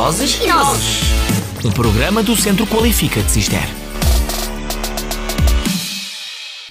[0.00, 1.00] Vozes e Nozes.
[1.64, 3.68] Um programa do Centro Qualifica de Cister.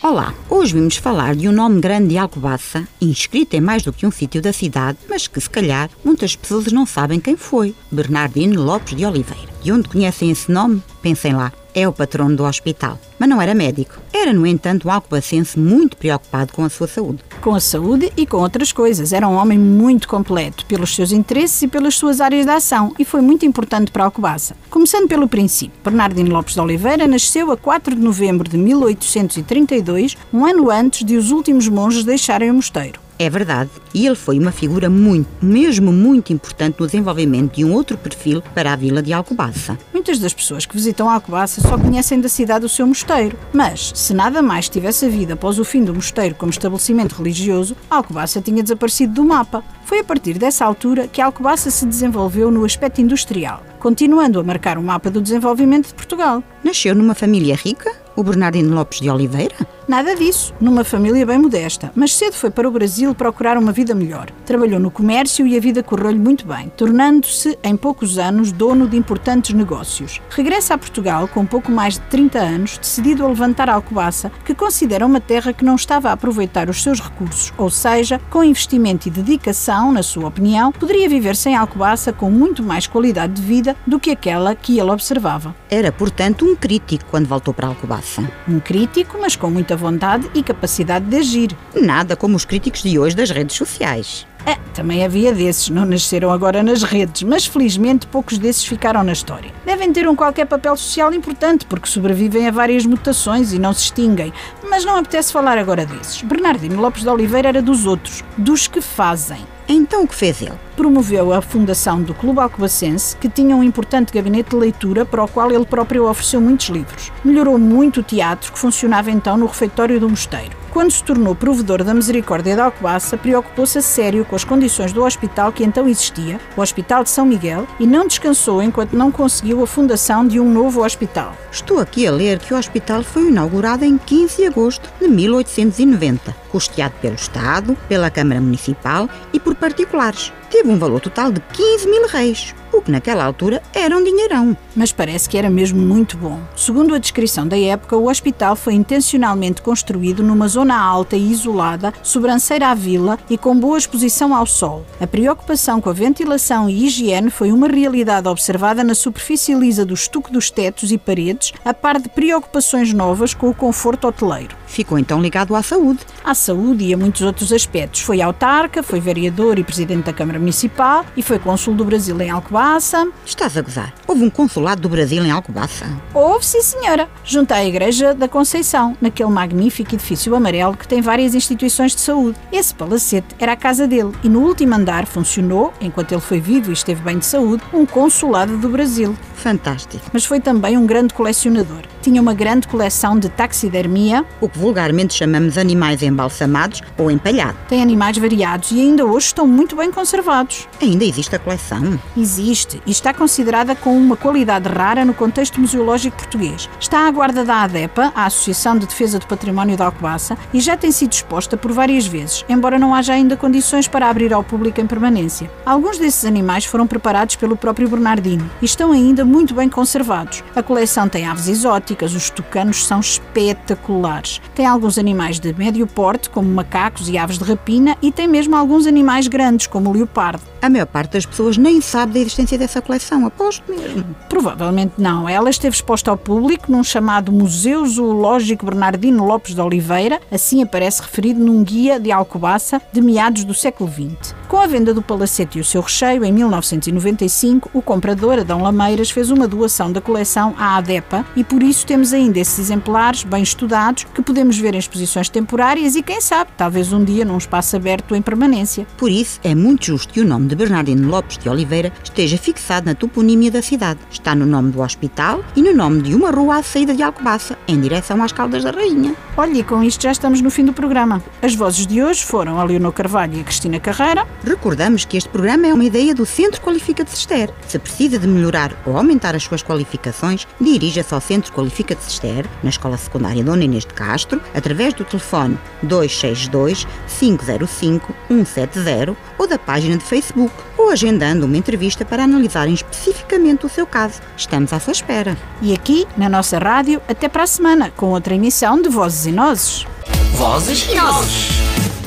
[0.00, 4.06] Olá, hoje vimos falar de um nome grande de Alcobaça, inscrito em mais do que
[4.06, 7.74] um sítio da cidade, mas que se calhar muitas pessoas não sabem quem foi.
[7.90, 9.52] Bernardino Lopes de Oliveira.
[9.64, 10.80] E onde conhecem esse nome?
[11.02, 12.98] Pensem lá é o patrono do hospital.
[13.18, 14.00] Mas não era médico.
[14.10, 17.22] Era, no entanto, um alcobacense muito preocupado com a sua saúde.
[17.46, 19.12] Com a saúde e com outras coisas.
[19.12, 23.04] Era um homem muito completo, pelos seus interesses e pelas suas áreas de ação, e
[23.04, 24.56] foi muito importante para Alcobaça.
[24.68, 30.44] Começando pelo princípio, Bernardino Lopes de Oliveira nasceu a 4 de novembro de 1832, um
[30.44, 32.98] ano antes de os últimos monges deixarem o mosteiro.
[33.16, 37.72] É verdade, e ele foi uma figura muito, mesmo muito importante no desenvolvimento de um
[37.72, 39.78] outro perfil para a vila de Alcobaça.
[40.06, 44.14] Muitas das pessoas que visitam Alcobaça só conhecem da cidade o seu mosteiro, mas se
[44.14, 49.14] nada mais tivesse havido após o fim do mosteiro como estabelecimento religioso, Alcobaça tinha desaparecido
[49.14, 49.64] do mapa.
[49.84, 54.78] Foi a partir dessa altura que Alcobaça se desenvolveu no aspecto industrial, continuando a marcar
[54.78, 56.40] o mapa do desenvolvimento de Portugal.
[56.62, 59.56] Nasceu numa família rica, o Bernardino Lopes de Oliveira?
[59.88, 63.94] Nada disso, numa família bem modesta, mas cedo foi para o Brasil procurar uma vida
[63.94, 64.28] melhor.
[64.44, 68.96] Trabalhou no comércio e a vida correu-lhe muito bem, tornando-se, em poucos anos, dono de
[68.96, 70.20] importantes negócios.
[70.28, 75.06] Regressa a Portugal com pouco mais de 30 anos, decidido a levantar Alcobaça, que considera
[75.06, 79.10] uma terra que não estava a aproveitar os seus recursos, ou seja, com investimento e
[79.12, 84.00] dedicação, na sua opinião, poderia viver sem Alcobaça com muito mais qualidade de vida do
[84.00, 85.54] que aquela que ele observava.
[85.70, 88.28] Era, portanto, um crítico quando voltou para Alcobaça.
[88.48, 91.56] Um crítico, mas com muita vontade e capacidade de agir.
[91.74, 94.26] Nada como os críticos de hoje das redes sociais.
[94.46, 99.12] É, também havia desses, não nasceram agora nas redes, mas felizmente poucos desses ficaram na
[99.12, 99.52] história.
[99.64, 103.86] Devem ter um qualquer papel social importante, porque sobrevivem a várias mutações e não se
[103.86, 104.32] extinguem,
[104.70, 106.22] mas não apetece falar agora desses.
[106.22, 109.44] Bernardino Lopes de Oliveira era dos outros, dos que fazem.
[109.68, 110.52] Então o que fez ele?
[110.76, 115.28] Promoveu a fundação do Clube Alcobacense, que tinha um importante gabinete de leitura para o
[115.28, 117.10] qual ele próprio ofereceu muitos livros.
[117.24, 120.65] Melhorou muito o teatro, que funcionava então no refeitório do mosteiro.
[120.76, 125.02] Quando se tornou provedor da Misericórdia de Alcobaça, preocupou-se a sério com as condições do
[125.02, 129.62] hospital que então existia, o Hospital de São Miguel, e não descansou enquanto não conseguiu
[129.62, 131.34] a fundação de um novo hospital.
[131.50, 136.36] Estou aqui a ler que o hospital foi inaugurado em 15 de agosto de 1890,
[136.50, 140.30] custeado pelo Estado, pela Câmara Municipal e por particulares.
[140.50, 144.56] Teve um valor total de 15 mil reis o que naquela altura era um dinheirão.
[144.74, 146.40] Mas parece que era mesmo muito bom.
[146.54, 151.92] Segundo a descrição da época, o hospital foi intencionalmente construído numa zona alta e isolada,
[152.02, 154.84] sobranceira à vila e com boa exposição ao sol.
[155.00, 159.94] A preocupação com a ventilação e higiene foi uma realidade observada na superfície lisa do
[159.94, 164.56] estuque dos tetos e paredes, a par de preocupações novas com o conforto hoteleiro.
[164.66, 166.00] Ficou então ligado à saúde.
[166.24, 168.00] À saúde e a muitos outros aspectos.
[168.00, 172.30] Foi autarca, foi vereador e presidente da Câmara Municipal e foi cônsul do Brasil em
[172.30, 173.06] Alcobaça.
[173.24, 173.94] Estás a gozar?
[174.06, 175.86] Houve um consulado do Brasil em Alcobaça?
[176.12, 181.34] Houve, sim senhora, junto à Igreja da Conceição, naquele magnífico edifício amarelo que tem várias
[181.34, 182.38] instituições de saúde.
[182.52, 186.70] Esse palacete era a casa dele e no último andar funcionou, enquanto ele foi vivo
[186.70, 189.16] e esteve bem de saúde, um consulado do Brasil.
[189.34, 190.04] Fantástico.
[190.12, 191.82] Mas foi também um grande colecionador.
[192.02, 197.60] Tinha uma grande coleção de taxidermia, o que vulgarmente chamamos animais embalsamados ou empalhados.
[197.68, 200.66] Tem animais variados e ainda hoje estão muito bem conservados.
[200.80, 202.00] Ainda existe a coleção?
[202.16, 206.68] Existe e está considerada com uma qualidade rara no contexto museológico português.
[206.80, 210.76] Está à guarda da ADEPA, a Associação de Defesa do Património da Alcobaça, e já
[210.76, 214.80] tem sido exposta por várias vezes, embora não haja ainda condições para abrir ao público
[214.80, 215.50] em permanência.
[215.64, 220.42] Alguns desses animais foram preparados pelo próprio Bernardino e estão ainda muito bem conservados.
[220.54, 224.40] A coleção tem aves exóticas, os tucanos são espetaculares.
[224.56, 228.56] Tem alguns animais de médio porte, como macacos e aves de rapina, e tem mesmo
[228.56, 230.42] alguns animais grandes, como o leopardo.
[230.62, 234.16] A maior parte das pessoas nem sabe da existência dessa coleção, aposto mesmo.
[234.30, 235.28] Provavelmente não.
[235.28, 241.02] Ela esteve exposta ao público num chamado Museu Zoológico Bernardino Lopes de Oliveira, assim aparece
[241.02, 244.34] referido num guia de Alcobaça de meados do século XX.
[244.56, 249.10] Com a venda do palacete e o seu recheio, em 1995, o comprador, Adão Lameiras,
[249.10, 253.42] fez uma doação da coleção à ADEPA e por isso temos ainda esses exemplares bem
[253.42, 257.76] estudados que podemos ver em exposições temporárias e, quem sabe, talvez um dia num espaço
[257.76, 258.86] aberto em permanência.
[258.96, 262.86] Por isso, é muito justo que o nome de Bernardino Lopes de Oliveira esteja fixado
[262.86, 264.00] na toponímia da cidade.
[264.10, 267.58] Está no nome do hospital e no nome de uma rua à saída de Alcobaça,
[267.68, 269.14] em direção às Caldas da Rainha.
[269.36, 271.22] Olha, e com isto já estamos no fim do programa.
[271.42, 274.26] As vozes de hoje foram a Leonor Carvalho e a Cristina Carreira.
[274.46, 277.50] Recordamos que este programa é uma ideia do Centro Qualifica de Cister.
[277.66, 282.46] Se precisa de melhorar ou aumentar as suas qualificações, dirija-se ao Centro Qualifica de Cister,
[282.62, 286.86] na Escola Secundária Dona Inês de Castro, através do telefone 262
[287.18, 293.68] 505 170 ou da página de Facebook ou agendando uma entrevista para analisarem especificamente o
[293.68, 294.20] seu caso.
[294.36, 295.36] Estamos à sua espera.
[295.60, 299.32] E aqui, na nossa rádio, até para a semana, com outra emissão de Vozes e
[299.32, 299.86] Nozes.
[300.34, 301.48] Vozes e Nozes.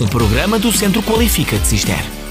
[0.00, 2.23] Um programa do Centro Qualifica de Cister.